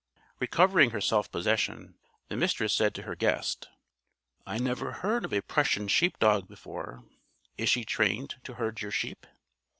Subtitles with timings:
[0.39, 1.93] Recovering her self possession,
[2.27, 3.69] the Mistress said to her guest:
[4.47, 7.03] "I never heard of a Prussian sheep dog before.
[7.55, 9.27] Is she trained to herd your sheep?"